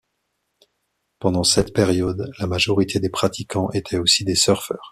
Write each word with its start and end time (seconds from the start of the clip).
Pendant 1.19 1.43
cette 1.43 1.73
période 1.73 2.31
la 2.39 2.47
majorité 2.47 2.99
des 2.99 3.11
pratiquants 3.11 3.69
étaient 3.69 3.99
aussi 3.99 4.23
des 4.25 4.33
surfeurs. 4.33 4.79